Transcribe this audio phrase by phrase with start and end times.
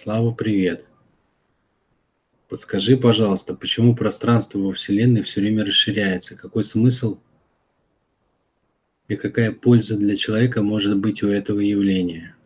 [0.00, 0.84] Слава, привет.
[2.48, 6.36] Подскажи, пожалуйста, почему пространство во Вселенной все время расширяется?
[6.36, 7.18] Какой смысл
[9.08, 12.36] и какая польза для человека может быть у этого явления?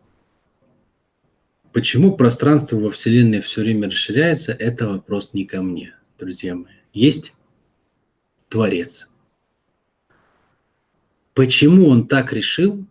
[1.73, 6.73] Почему пространство во Вселенной все время расширяется, это вопрос не ко мне, друзья мои.
[6.91, 7.33] Есть
[8.49, 9.07] Творец.
[11.35, 12.83] Почему он так решил,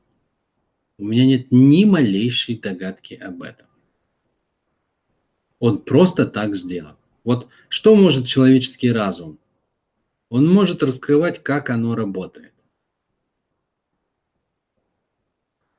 [0.98, 3.66] у меня нет ни малейшей догадки об этом.
[5.62, 6.96] Он просто так сделал.
[7.22, 9.38] Вот что может человеческий разум?
[10.28, 12.52] Он может раскрывать, как оно работает.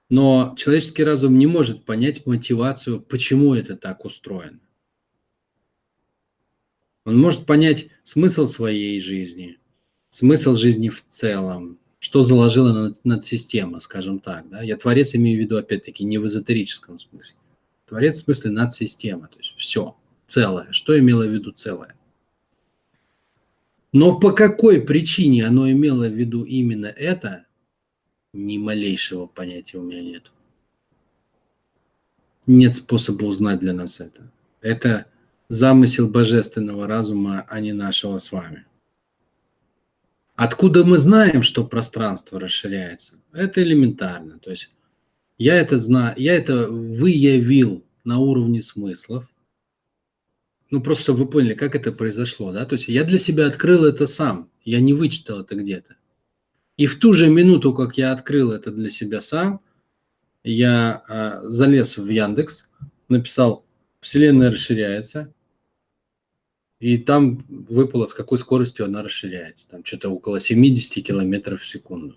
[0.09, 4.61] Но человеческий разум не может понять мотивацию, почему это так устроено.
[7.03, 9.59] Он может понять смысл своей жизни,
[10.09, 13.25] смысл жизни в целом, что заложила над, над
[13.81, 14.47] скажем так.
[14.49, 14.61] Да?
[14.61, 17.35] Я творец имею в виду, опять-таки, не в эзотерическом смысле.
[17.85, 19.95] Творец в смысле над система, то есть все,
[20.27, 20.71] целое.
[20.71, 21.95] Что имело в виду целое?
[23.91, 27.45] Но по какой причине оно имело в виду именно это,
[28.33, 30.31] ни малейшего понятия у меня нет.
[32.47, 34.31] Нет способа узнать для нас это.
[34.61, 35.05] Это
[35.49, 38.65] замысел божественного разума, а не нашего с вами.
[40.35, 43.13] Откуда мы знаем, что пространство расширяется?
[43.31, 44.39] Это элементарно.
[44.39, 44.71] То есть
[45.43, 49.27] я это знаю, я это выявил на уровне смыслов.
[50.71, 52.65] Ну, просто чтобы вы поняли, как это произошло, да?
[52.65, 55.97] То есть я для себя открыл это сам, я не вычитал это где-то.
[56.77, 59.59] И в ту же минуту, как я открыл это для себя сам,
[60.45, 62.69] я э, залез в Яндекс,
[63.09, 63.65] написал
[63.99, 65.33] «Вселенная расширяется»,
[66.79, 69.69] и там выпало, с какой скоростью она расширяется.
[69.69, 72.15] Там что-то около 70 километров в секунду.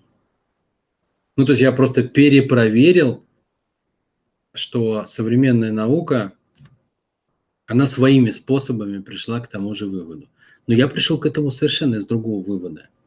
[1.37, 3.23] Ну, то есть я просто перепроверил,
[4.53, 6.33] что современная наука,
[7.67, 10.27] она своими способами пришла к тому же выводу.
[10.67, 12.89] Но я пришел к этому совершенно из другого вывода–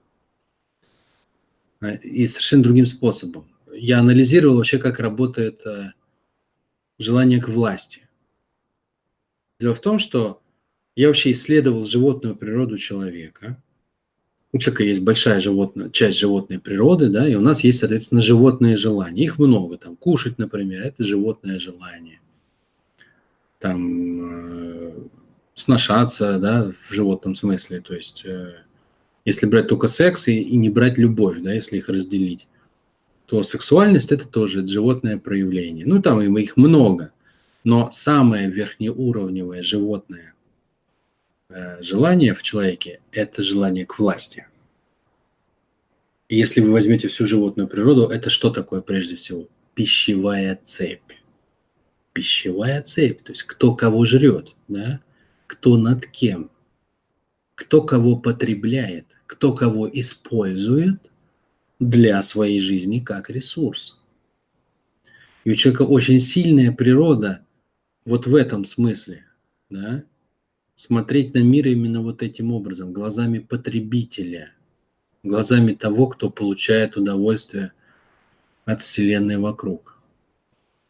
[1.81, 3.47] а, и совершенно другим способом.
[3.73, 5.93] Я анализировал вообще, как работает э,
[6.99, 8.07] желание к власти.
[9.59, 10.43] Дело в том, что
[10.95, 13.63] я вообще исследовал животную природу человека.
[14.53, 18.77] У человека есть большая животная, часть животной природы, да, и у нас есть, соответственно, животные
[18.77, 19.23] желания.
[19.23, 22.21] Их много, там, кушать, например, это животное желание.
[23.61, 24.93] Там, э,
[25.55, 28.55] сношаться, да, в животном смысле, то есть э,
[29.25, 32.49] если брать только секс и, и не брать любовь, да, если их разделить,
[33.27, 35.87] то сексуальность это тоже животное проявление.
[35.87, 37.13] Ну, там их много,
[37.63, 40.35] но самое верхнеуровневое животное
[41.81, 44.47] желание в человеке– это желание к власти.
[46.29, 49.49] И если вы возьмете всю животную природу, это что такое прежде всего?
[49.75, 51.13] Пищевая цепь.
[52.13, 55.01] Пищевая цепь, то есть кто кого жрет, да?
[55.47, 56.51] кто над кем–
[57.61, 61.11] кто кого потребляет, кто кого использует
[61.79, 64.01] для своей жизни как ресурс.
[65.45, 67.45] И у человека очень сильная природа
[68.07, 69.27] вот в этом смысле,
[69.69, 70.05] да,
[70.81, 74.53] смотреть на мир именно вот этим образом, глазами потребителя,
[75.23, 77.73] глазами того, кто получает удовольствие
[78.65, 79.99] от Вселенной вокруг.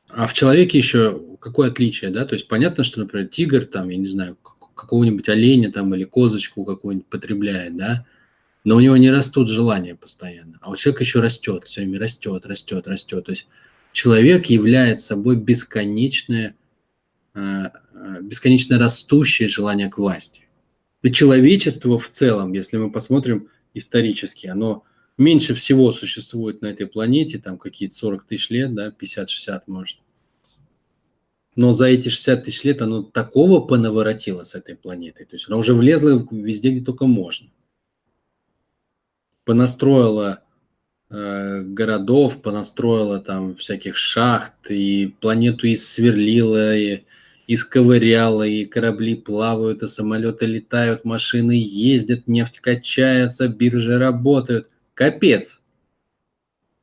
[0.09, 2.25] А в человеке еще какое отличие, да?
[2.25, 4.37] То есть понятно, что, например, тигр, там, я не знаю,
[4.77, 8.07] какого-нибудь оленя там или козочку какую-нибудь потребляет, да,
[8.63, 12.47] но у него не растут желания постоянно, а у человека еще растет, все время растет,
[12.47, 13.25] растет, растет.
[13.25, 13.49] То есть
[13.91, 16.55] человек является собой бесконечное,
[17.35, 17.71] э,
[18.23, 20.47] бесконечно растущее желание к власти.
[21.03, 24.85] И человечество в целом, если мы посмотрим исторически, оно
[25.17, 29.99] меньше всего существует на этой планете, там какие-то 40 тысяч лет, да, 50-60 может
[31.57, 35.27] но за эти 60 тысяч лет оно такого понаворотило с этой планетой.
[35.27, 37.49] То есть оно уже влезло везде, где только можно.
[39.45, 40.43] Понастроило
[41.11, 47.03] э, городов, понастроило там всяких шахт, и планету и сверлило, и,
[47.51, 54.71] и сковыряло, и корабли плавают, и самолеты летают, машины ездят, нефть качается, биржи работают.
[54.95, 55.61] Капец.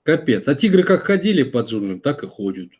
[0.04, 0.46] Капец.
[0.46, 2.72] А тигры как ходили под джунглям, так и ходят.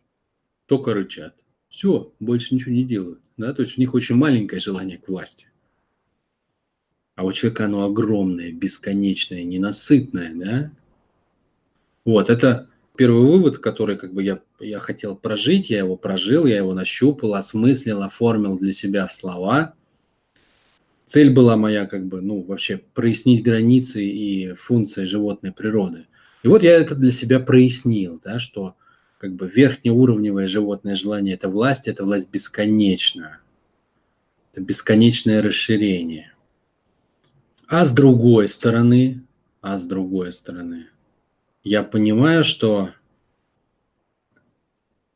[0.66, 1.34] Только рычат.
[1.70, 3.22] Все, больше ничего не делают.
[3.38, 3.54] Да?
[3.54, 5.48] То есть у них очень маленькое желание к власти.
[7.16, 10.34] А у человека оно огромное, бесконечное, ненасытное.
[10.36, 10.72] Да?
[12.04, 12.68] Вот, это
[12.98, 17.36] первый вывод, который как бы я, я хотел прожить, я его прожил, я его нащупал,
[17.36, 19.74] осмыслил, оформил для себя в слова.
[21.06, 26.08] Цель была моя как бы, ну, вообще прояснить границы и функции животной природы.
[26.44, 28.76] И вот я это для себя прояснил, да, что
[29.18, 33.40] как бы верхнеуровневое животное желание– это власть, это власть бесконечная.
[34.52, 36.34] Это бесконечное расширение.
[37.68, 39.24] А с другой стороны,
[39.62, 40.88] а с другой стороны,
[41.68, 42.94] я понимаю, что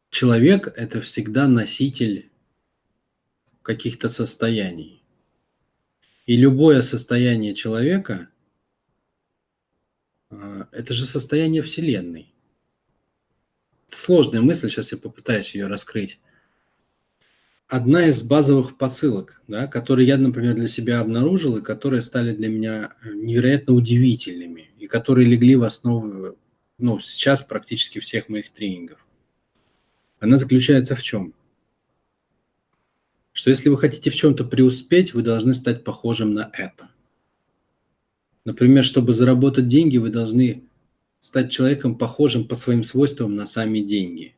[0.09, 2.29] человек– это всегда носитель
[3.61, 5.01] каких-то состояний.
[6.25, 8.27] И любое состояние человека
[10.29, 12.33] а,– это же состояние Вселенной.
[13.87, 16.19] Это сложная мысль, сейчас я попытаюсь ее раскрыть.
[17.71, 22.49] Одна из базовых посылок, да, которые я, например, для себя обнаружил, и которые стали для
[22.49, 26.35] меня э, невероятно удивительными, и которые легли в основу
[26.77, 29.07] ну, сейчас практически всех моих тренингов.
[30.19, 31.33] Она заключается в чем?
[33.31, 36.89] Что если вы хотите в чем-то преуспеть, вы должны стать похожим на это.
[38.43, 40.65] Например, чтобы заработать деньги, вы должны
[41.21, 44.35] стать человеком, похожим по своим свойствам на сами деньги.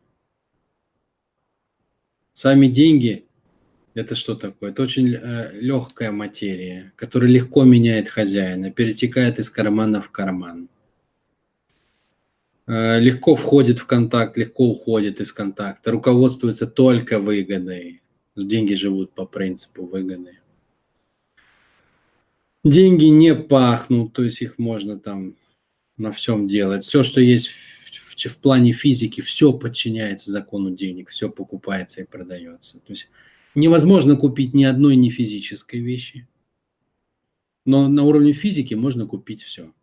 [2.33, 3.25] Сами деньги–
[3.93, 4.71] это что такое?
[4.71, 10.67] Это очень э, легкая материя, которая легко меняет хозяина, перетекает из кармана в карман.
[12.65, 18.01] Э, легко входит в контакт, легко уходит из контакта, руководствуется только выгодой.
[18.35, 20.39] Деньги живут по принципу выгоды.
[22.63, 25.35] Деньги не пахнут, то есть их можно там
[25.97, 26.83] на всем делать.
[26.83, 27.49] Все, что есть
[28.13, 32.79] в, в, плане физики, все подчиняется закону денег, все покупается и продается.
[32.79, 33.09] То есть
[33.55, 36.27] невозможно купить ни одной не физической вещи,
[37.65, 39.73] но на уровне физики можно купить все.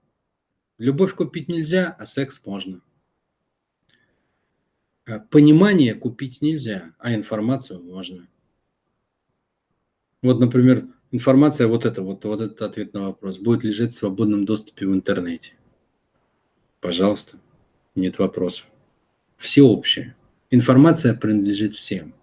[0.78, 2.80] Любовь купить нельзя, а секс можно.
[5.06, 8.28] А понимание купить нельзя, а информацию можно.
[10.22, 14.44] Вот, например, информация, вот это, вот, вот этот ответ на вопрос, будет лежать в свободном
[14.44, 15.54] доступе в интернете.
[16.80, 17.38] Пожалуйста,
[17.94, 18.66] нет вопросов.
[19.36, 20.16] Всеобщая.
[20.50, 22.14] Информация принадлежит всем.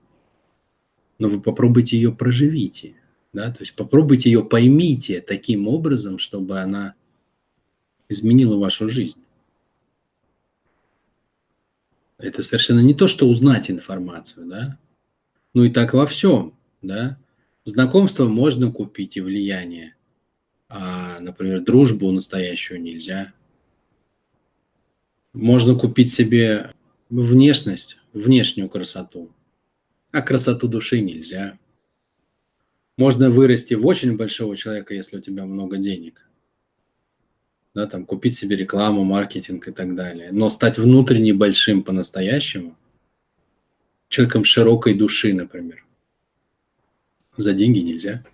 [1.19, 2.95] Но вы попробуйте ее проживите.
[3.33, 3.51] Да?
[3.51, 6.95] То есть попробуйте ее поймите таким образом, чтобы она
[8.09, 9.21] изменила вашу жизнь.
[12.17, 14.79] Это совершенно не то, что узнать информацию, да?
[15.53, 17.17] Ну и так во всем, да?
[17.63, 19.95] Знакомство можно купить и влияние,
[20.69, 23.33] а, например, дружбу настоящую нельзя.
[25.37, 26.71] Можно купить себе
[27.09, 29.31] внешность, внешнюю красоту,
[30.11, 31.57] а красоту души нельзя.
[32.97, 36.27] Можно вырасти в очень большого человека, если у тебя много денег
[37.77, 40.31] да, там купить себе рекламу, маркетинг и так далее.
[40.31, 42.75] Но стать внутренне большим по-настоящему,
[44.09, 45.85] человеком широкой души, например,
[47.35, 48.25] за деньги нельзя.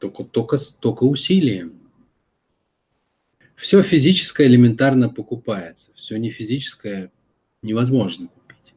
[0.00, 1.85] Только, только, только усилием.
[3.56, 7.10] Все физическое элементарно покупается, все не физическое
[7.62, 8.74] невозможно купить.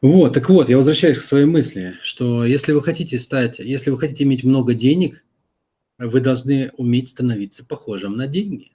[0.00, 3.98] Вот, так вот, я возвращаюсь к своей мысли, что если вы хотите стать, если вы
[3.98, 5.24] хотите иметь много денег,
[5.98, 8.72] вы должны уметь становиться похожим на деньги.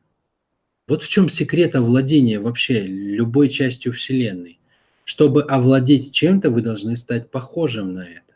[0.88, 4.60] Вот в чем секрет овладения вообще любой частью Вселенной.
[5.04, 8.33] Чтобы овладеть чем-то, вы должны стать похожим на это.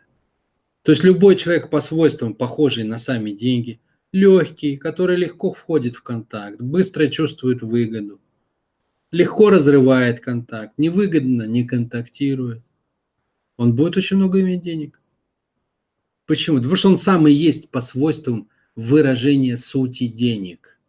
[0.84, 3.80] То есть любой человек по свойствам похожий на сами деньги,
[4.12, 8.20] легкий, который легко входит в контакт, быстро чувствует выгоду,
[9.12, 12.62] легко разрывает контакт, невыгодно не контактирует,
[13.58, 15.02] он будет очень много иметь денег.
[16.26, 16.58] Почему?
[16.58, 20.80] Потому что он сам и есть по свойствам выражение сути денег.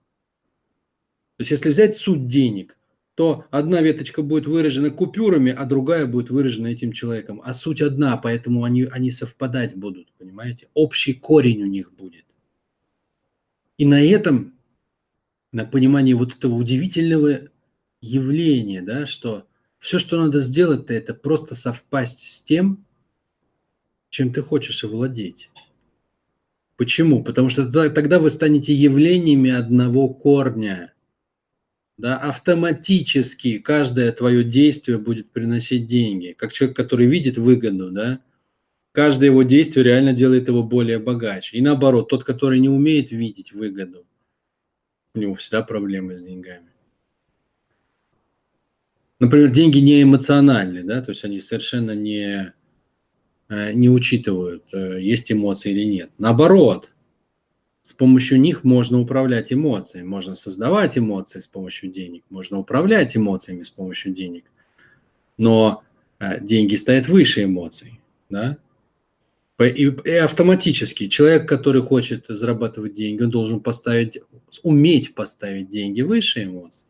[1.37, 2.79] То есть если взять суть денег,
[3.15, 7.43] то одна веточка будет выражена купюрами, а другая будет выражена этим человеком.
[7.45, 10.69] А суть одна, поэтому они, они совпадать будут, понимаете?
[10.75, 12.22] Общий корень у них будет.
[13.83, 14.55] И на этом,
[15.51, 17.49] на понимании вот этого удивительного
[18.01, 19.49] явления, да, что
[19.81, 22.87] все, что надо сделать, это просто совпасть с тем,
[24.09, 25.51] чем ты хочешь овладеть.
[26.77, 27.25] Почему?
[27.25, 30.95] Потому что тогда, вы станете явлениями одного корня.
[31.99, 36.37] Да, автоматически каждое твое действие будет приносить деньги.
[36.39, 38.21] Как человек, который видит выгоду, да,
[38.93, 41.57] каждое его действие реально делает его более богаче.
[41.57, 44.07] И наоборот, тот, который не умеет видеть выгоду,
[45.15, 46.69] у него всегда проблемы с деньгами.
[49.19, 52.53] Например, деньги не эмоциональны, да, то есть они совершенно не
[53.53, 56.11] Э, не учитывают, э, есть эмоции или нет.
[56.17, 56.89] Наоборот,
[57.83, 63.63] с помощью них можно управлять эмоциями, можно создавать эмоции с помощью денег, можно управлять эмоциями
[63.63, 64.45] с помощью денег.
[65.37, 65.83] Но
[66.19, 68.57] э, деньги стоят выше эмоций, да?
[69.61, 74.19] И, и автоматически человек, который хочет зарабатывать деньги, он должен поставить,
[74.63, 76.87] уметь поставить деньги выше эмоций.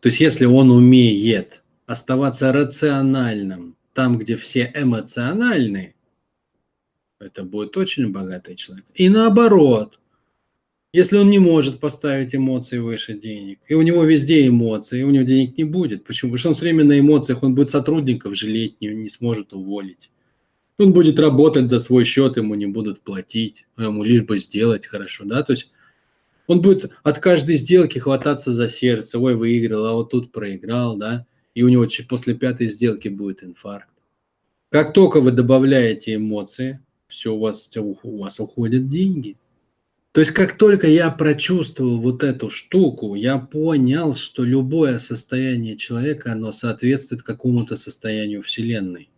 [0.00, 5.94] То есть если он умеет оставаться рациональным там, где все эмоциональны,
[7.20, 8.84] это будет очень богатый человек.
[8.94, 9.98] И наоборот,
[10.92, 15.10] если он не может поставить эмоции выше денег, и у него везде эмоции, и у
[15.10, 16.04] него денег не будет.
[16.04, 16.32] Почему?
[16.32, 20.10] Потому что он все время на эмоциях, он будет сотрудников жалеть, не, не сможет уволить.
[20.82, 25.24] Он будет работать за свой счет, ему не будут платить, ему лишь бы сделать хорошо,
[25.24, 25.70] да, то есть
[26.48, 31.24] он будет от каждой сделки хвататься за сердце, ой, выиграл, а вот тут проиграл, да,
[31.54, 33.88] и у него после пятой сделки будет инфаркт.
[34.70, 39.36] Как только вы добавляете эмоции, все у вас, у вас уходят деньги.
[40.12, 46.32] То есть как только я прочувствовал вот эту штуку, я понял, что любое состояние человека,
[46.32, 49.11] оно соответствует какому-то состоянию Вселенной.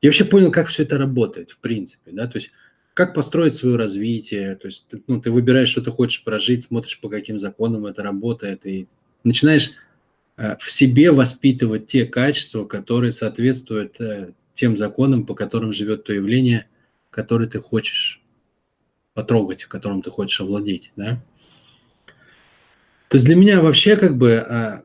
[0.00, 2.50] Я вообще понял, как все это работает, в принципе, да, то есть
[2.94, 7.08] как построить свое развитие, то есть ну, ты выбираешь, что ты хочешь прожить, смотришь, по
[7.08, 8.88] каким законам это работает, и
[9.22, 9.72] начинаешь
[10.36, 16.12] э, в себе воспитывать те качества, которые соответствуют э, тем законам, по которым живет то
[16.12, 16.66] явление,
[17.10, 18.20] которое ты хочешь
[19.14, 21.22] потрогать, которым ты хочешь овладеть, да.
[23.08, 24.82] То есть для меня вообще как бы э,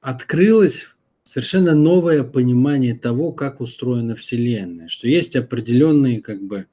[0.00, 0.88] открылось
[1.24, 6.66] совершенно новое понимание того, как устроена Вселенная, что есть определенные как бы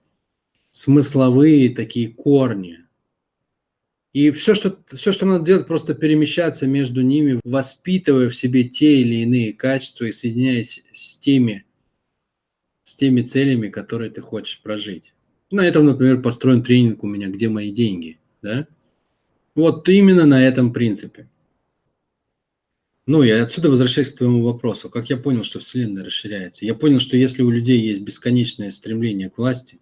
[0.72, 2.80] смысловые такие корни.
[4.12, 9.02] И все что, все, что надо делать, просто перемещаться между ними, воспитывая в себе те
[9.02, 11.66] или иные качества и соединяясь с теми,
[12.84, 15.14] с теми целями, которые ты хочешь прожить.
[15.52, 18.20] На этом, например, построен тренинг у меня «Где мои деньги?».
[18.42, 18.68] Да?
[19.54, 21.28] Вот именно на этом принципе.
[23.10, 24.88] Ну, и отсюда возвращаюсь к твоему вопросу.
[24.88, 26.64] Как я понял, что Вселенная расширяется?
[26.64, 29.80] Я понял, что если у людей есть бесконечное стремление к власти,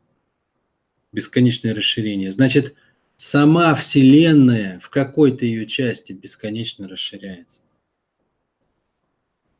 [1.12, 2.74] бесконечное расширение, значит,
[3.17, 7.63] сама Вселенная в какой-то ее части бесконечно расширяется.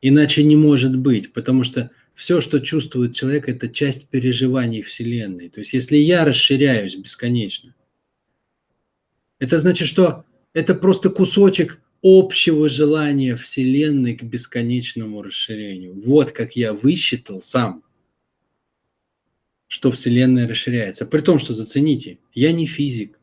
[0.00, 5.50] Иначе не может быть, потому что все, что чувствует человек, это часть переживаний Вселенной.
[5.50, 7.74] То есть, если я расширяюсь бесконечно,
[9.38, 15.94] это значит, что это просто кусочек общего желания Вселенной к бесконечному расширению.
[16.00, 17.82] Вот как я высчитал сам,
[19.66, 21.04] что Вселенная расширяется.
[21.06, 23.18] При том, что зацените, я не физик,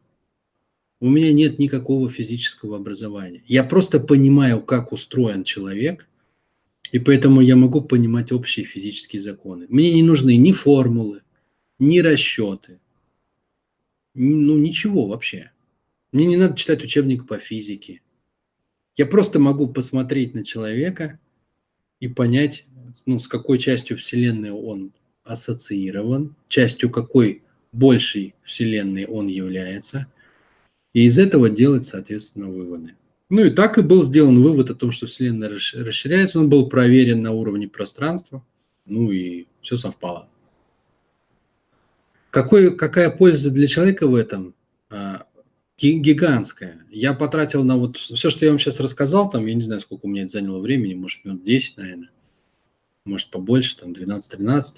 [1.00, 3.44] у меня нет никакого физического образования.
[3.48, 6.08] Я просто понимаю, как устроен человек,
[6.92, 9.66] и поэтому я могу понимать общие физические законы.
[9.70, 11.22] Мне не нужны ни формулы,
[11.80, 12.80] ни расчеты,
[14.14, 15.52] ну ничего вообще.
[16.12, 18.02] Мне не надо читать учебник по физике.
[18.96, 21.20] Я просто могу посмотреть на человека
[22.00, 22.66] и понять,
[23.06, 24.92] ну, с какой частью Вселенной он
[25.24, 30.08] ассоциирован, частью какой большей Вселенной он является,
[30.94, 32.94] и из этого делать, соответственно, выводы.
[33.30, 37.22] Ну и так и был сделан вывод о том, что Вселенная расширяется, он был проверен
[37.22, 38.46] на уровне пространства,
[38.86, 40.30] ну и все совпало.
[42.30, 44.54] Какой, какая польза для человека в этом?
[45.78, 46.86] Гигантская.
[46.90, 50.06] Я потратил на вот все, что я вам сейчас рассказал, там, я не знаю, сколько
[50.06, 52.10] у меня это заняло времени, может, минут 10, наверное,
[53.06, 54.78] может, побольше, там, 12-13.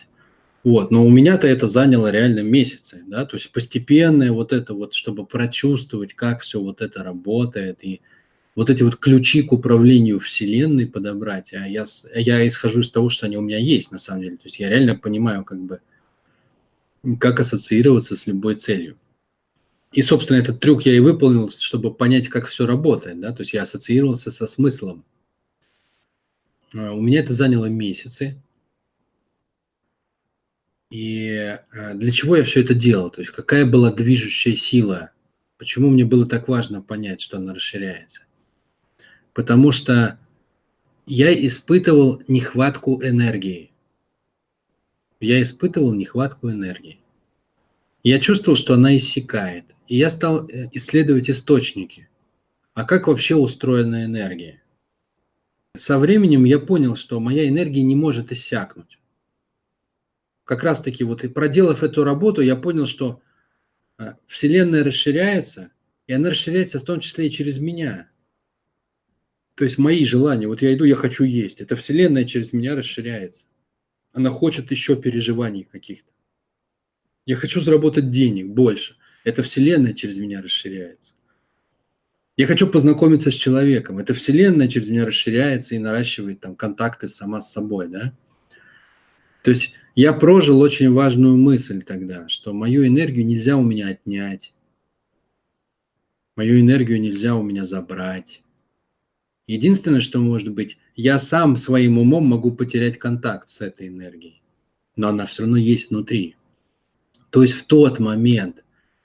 [0.63, 4.95] Вот, но у меня-то это заняло реально месяцы, да, то есть постепенное вот это вот,
[4.95, 8.01] чтобы прочувствовать, как все вот это работает, и
[8.55, 11.85] вот эти вот ключи к управлению Вселенной подобрать, а я,
[12.15, 14.67] я исхожу из того, что они у меня есть, на самом деле, то есть я
[14.67, 15.79] реально понимаю, как бы,
[17.19, 18.97] как ассоциироваться с любой целью.
[19.91, 23.19] И, собственно, этот трюк я и выполнил, чтобы понять, как все работает.
[23.19, 23.31] Да?
[23.31, 25.05] То есть я ассоциировался со смыслом.
[26.73, 28.41] А, у меня это заняло месяцы.
[30.89, 31.29] И
[31.71, 33.09] а, для чего я все это делал?
[33.09, 35.11] То есть какая была движущая сила?
[35.57, 38.23] Почему мне было так важно понять, что она расширяется?
[39.33, 40.19] Потому что
[41.05, 43.71] я испытывал нехватку энергии.
[45.19, 46.99] Я испытывал нехватку энергии.
[48.07, 49.65] Я чувствовал, что она иссякает.
[49.89, 52.07] И я стал э, исследовать источники.
[52.73, 54.63] А как вообще устроена энергия?
[55.75, 58.97] Со временем я понял, что моя энергия не может иссякнуть.
[60.45, 63.21] Как раз таки вот и проделав эту работу, я понял, что
[63.99, 65.71] э, Вселенная расширяется,
[66.05, 68.09] и она расширяется в том числе и через меня.
[69.55, 70.47] То есть мои желания.
[70.47, 71.59] Вот я иду, я хочу есть.
[71.59, 73.43] Это Вселенная через меня расширяется.
[74.13, 76.13] Она хочет еще переживаний каких-то.
[77.27, 78.95] Я хочу заработать денег больше.
[79.25, 81.11] Эта вселенная через меня расширяется.
[82.37, 83.99] Я хочу познакомиться с человеком.
[83.99, 88.13] Эта вселенная через меня расширяется и наращивает там контакты сама с собой, да.
[89.43, 94.53] То есть я прожил очень важную мысль тогда, что мою энергию нельзя у меня отнять,
[96.37, 98.41] мою энергию нельзя у меня забрать.
[99.47, 104.41] Единственное, что может быть, я сам своим умом могу потерять контакт с этой энергией,
[104.95, 106.36] но она все равно есть внутри.
[107.29, 108.63] То есть в тот момент,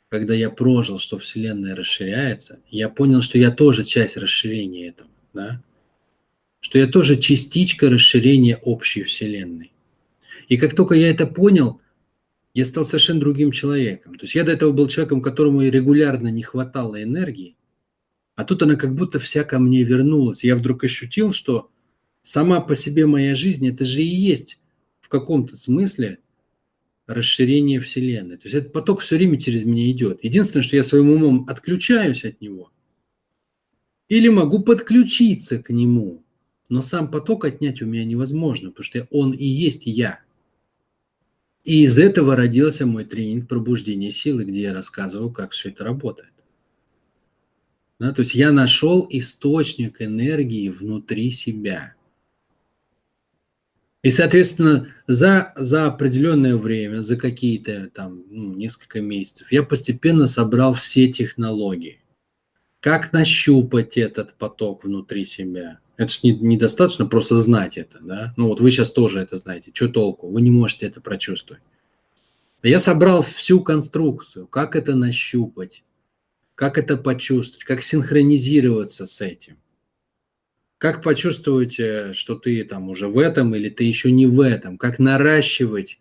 [0.08, 5.62] когда я прожил, что Вселенная расширяется, я понял, что я тоже часть расширения этого, да?
[6.60, 9.72] что я тоже частичка расширения общей Вселенной.
[10.48, 11.80] И как только я это понял,
[12.54, 14.14] я стал совершенно другим человеком.
[14.14, 17.56] То есть я до этого был человеком, которому регулярно не хватало энергии,
[18.34, 20.44] а тут она как будто вся ко мне вернулась.
[20.44, 21.70] Я вдруг ощутил, что
[22.22, 24.58] сама по себе моя жизнь, это же и есть
[25.00, 26.18] в каком-то смысле
[27.14, 28.36] расширение Вселенной.
[28.36, 30.22] То есть этот поток все время через меня идет.
[30.22, 32.70] Единственное, что я своим умом отключаюсь от него.
[34.08, 36.24] Или могу подключиться к нему.
[36.68, 40.20] Но сам поток отнять у меня невозможно, потому что он и есть я.
[41.64, 46.32] И из этого родился мой тренинг пробуждения силы, где я рассказываю, как все это работает.
[47.98, 51.94] Да, то есть я нашел источник энергии внутри себя.
[54.02, 60.74] И, соответственно, за, за определенное время, за какие-то там ну, несколько месяцев, я постепенно собрал
[60.74, 62.00] все технологии.
[62.80, 65.78] Как нащупать этот поток внутри себя?
[65.96, 68.34] Это же не, недостаточно просто знать это, да?
[68.36, 69.70] Ну вот вы сейчас тоже это знаете.
[69.72, 70.28] Что толку?
[70.28, 71.62] Вы не можете это прочувствовать.
[72.64, 75.84] Я собрал всю конструкцию, как это нащупать,
[76.56, 79.58] как это почувствовать, как синхронизироваться с этим.
[80.82, 81.74] Как почувствовать,
[82.16, 84.78] что ты там уже в этом или ты еще не в этом?
[84.78, 86.00] Как наращивать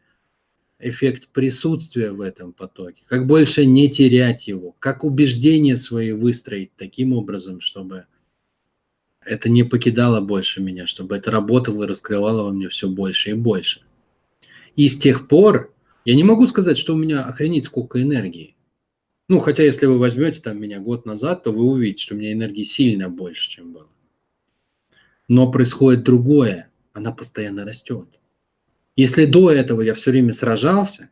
[0.79, 3.03] эффект присутствия в этом потоке?
[3.07, 4.75] Как больше не терять его?
[4.79, 8.07] Как убеждения свои выстроить таким образом, чтобы
[9.23, 13.33] это не покидало больше меня, чтобы это работало и раскрывало во мне все больше и
[13.33, 13.83] больше.
[14.75, 18.55] И с тех пор я не могу сказать, что у меня охренеть сколько энергии.
[19.27, 22.33] Ну, хотя если вы возьмете там меня год назад, то вы увидите, что у меня
[22.33, 23.87] энергии сильно больше, чем было.
[25.31, 28.09] Но происходит другое, она постоянно растет.
[28.97, 31.09] Если до этого я все время сражался,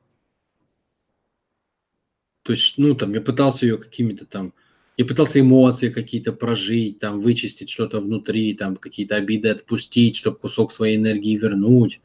[2.41, 4.53] то есть, ну, там, я пытался ее какими-то там,
[4.97, 10.73] я пытался эмоции какие-то прожить, там, вычистить что-то внутри, там, какие-то обиды отпустить, чтобы кусок
[10.73, 12.01] своей энергии вернуть,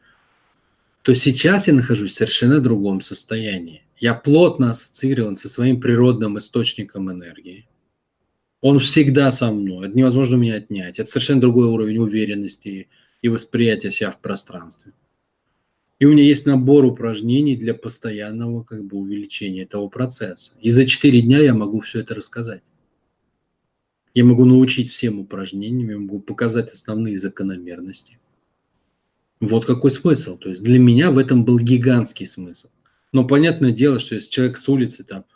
[1.03, 3.83] то сейчас я нахожусь в совершенно другом состоянии.
[3.97, 7.67] Я плотно ассоциирован со своим природным источником энергии.
[8.65, 9.89] Он всегда со мной.
[9.89, 10.99] Это невозможно у меня отнять.
[10.99, 12.89] Это совершенно другой уровень уверенности
[13.21, 14.93] и восприятия себя в пространстве.
[15.99, 20.55] И у меня есть набор упражнений для постоянного как бы, увеличения этого процесса.
[20.63, 22.63] И за 4 дня я могу все это рассказать.
[24.15, 28.19] Я могу научить всем упражнениям, я могу показать основные закономерности.
[29.41, 30.39] Вот какой смысл.
[30.39, 32.71] То есть для меня в этом был гигантский смысл.
[33.13, 35.27] Но понятное дело, что если человек с улицы там,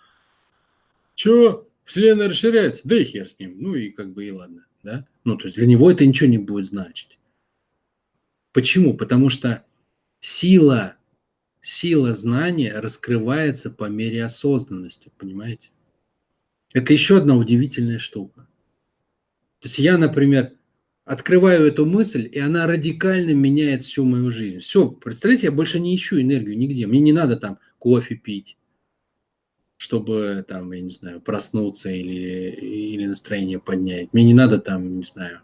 [1.15, 3.55] что, Вселенная расширяется, да и хер с ним.
[3.57, 4.67] Ну и как бы и ладно.
[4.83, 5.07] Да?
[5.25, 7.19] Ну, то есть для него это ничего не будет значить.
[8.53, 8.93] Почему?
[8.93, 9.65] Потому что
[10.21, 10.97] сила,
[11.63, 15.71] сила знания раскрывается по мере осознанности, понимаете?
[16.75, 18.47] Это еще одна удивительная штука.
[19.61, 20.53] То есть я, например,
[21.07, 24.59] открываю эту мысль, и она радикально меняет всю мою жизнь.
[24.59, 26.87] Все, представляете, я больше не ищу энергию нигде.
[26.87, 28.59] Мне не надо там кофе пить,
[29.79, 34.13] чтобы там, я не знаю, проснуться или, или настроение поднять.
[34.13, 35.41] Мне не надо там, не знаю,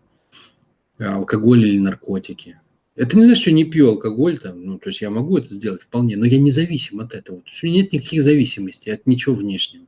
[0.99, 2.61] алкоголь или наркотики.
[2.97, 5.53] Это не значит, что я не пью алкоголь, там, ну, то есть я могу это
[5.55, 7.40] сделать вполне, но я независим от этого.
[7.40, 9.87] То есть нет никаких зависимостей от ничего внешнего.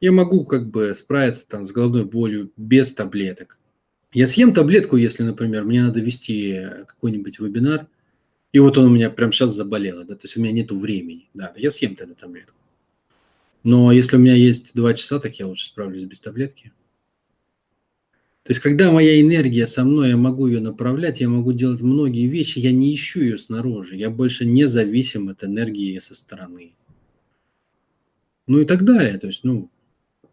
[0.00, 3.58] Я могу как бы справиться там с головной болью без таблеток.
[4.12, 7.88] Я съем таблетку, если, например, мне надо вести какой-нибудь вебинар,
[8.52, 11.28] и вот он у меня прямо сейчас заболел, да, то есть у меня нет времени,
[11.34, 12.57] да, я съем тогда таблетку.
[13.62, 16.72] Но если у меня есть два часа, так я лучше справлюсь без таблетки.
[18.44, 22.26] То есть, когда моя энергия со мной, я могу ее направлять, я могу делать многие
[22.28, 26.74] вещи, я не ищу ее снаружи, я больше не зависим от энергии со стороны.
[28.46, 29.18] Ну и так далее.
[29.18, 29.70] То есть, ну,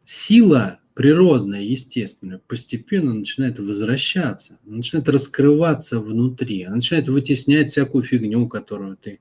[0.06, 8.96] сила природная, естественная, постепенно начинает возвращаться, начинает раскрываться внутри, она начинает вытеснять всякую фигню, которую
[8.96, 9.20] ты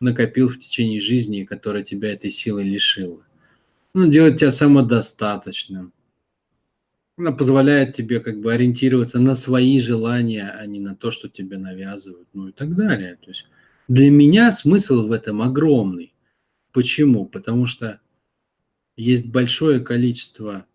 [0.00, 3.24] накопил в течение жизни, которая тебя этой силой лишила.
[3.94, 5.92] Она делает тебя самодостаточным.
[7.16, 11.58] Она позволяет тебе как бы ориентироваться на свои желания, а не на то, что тебе
[11.58, 13.16] навязывают, ну и так далее.
[13.16, 13.46] То есть
[13.88, 16.14] для меня смысл в этом огромный.
[16.72, 17.26] Почему?
[17.26, 18.00] Потому что
[18.96, 20.66] есть большое количество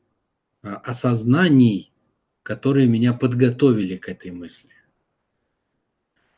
[0.62, 1.94] а, осознаний,
[2.42, 4.73] которые меня подготовили к этой мысли.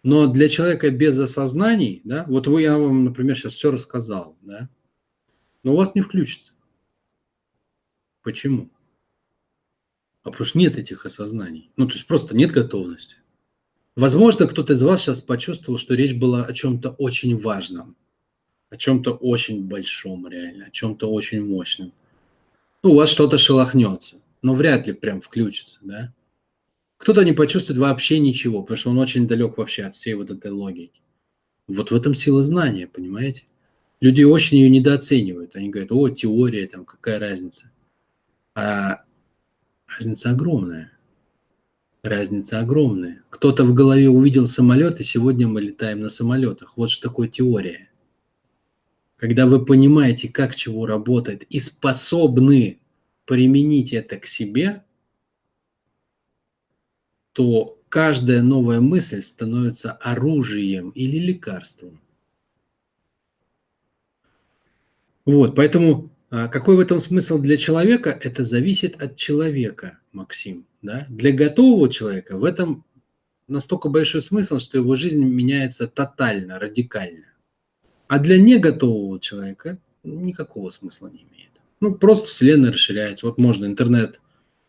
[0.05, 4.69] Но для человека без осознаний, да, вот вы, я вам, например, сейчас все рассказал, да,
[5.63, 6.53] но у вас не включится.
[8.21, 8.69] Почему?
[10.21, 11.71] А потому что нет этих осознаний.
[11.75, 13.15] Ну, то есть просто нет готовности.
[13.95, 17.95] Возможно, кто-то из вас сейчас почувствовал, что речь была о чем-то очень важном,
[18.69, 21.91] о чем-то очень большом реально, о чем-то очень мощном.
[22.83, 26.13] Ну, у вас что-то шелохнется, но вряд ли прям включится, да?
[27.05, 30.49] Кто-то не почувствует вообще ничего, потому что он очень далек вообще от всей вот этой
[30.49, 31.03] логики.
[31.67, 33.43] Вот в этом сила знания, понимаете?
[34.01, 35.55] Люди очень ее недооценивают.
[35.55, 37.71] Они говорят, о, теория, там, какая разница.
[38.55, 39.03] А
[39.85, 40.93] разница огромная.
[42.01, 43.21] Разница огромная.
[43.29, 46.75] Кто-то в голове увидел самолет, и сегодня мы летаем на самолетах.
[46.75, 47.91] Вот что такое теория.
[49.15, 52.79] Когда вы понимаете, как чего работает, и способны
[53.27, 54.84] применить это к себе,
[57.35, 61.99] то каждая новая мысль становится оружием или лекарством.
[65.25, 70.65] Вот, поэтому а, какой в этом смысл для человека, это зависит от человека, Максим.
[70.81, 71.05] Да?
[71.09, 72.85] Для готового человека в этом
[73.49, 77.25] настолько большой смысл, что его жизнь меняется тотально, радикально.
[78.07, 81.51] А для неготового человека никакого смысла не имеет.
[81.81, 83.25] Ну, просто Вселенная расширяется.
[83.25, 84.21] Вот можно интернет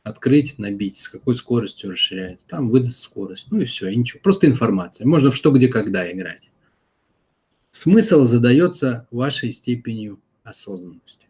[0.07, 2.47] открыть, набить, с какой скоростью расширяется.
[2.47, 3.49] Там выдаст скорость.
[3.51, 4.21] Ну и все, и ничего.
[4.23, 5.05] Просто информация.
[5.05, 6.53] Можно в что, где, когда играть.
[7.73, 11.26] Смысл задается вашей степенью осознанности.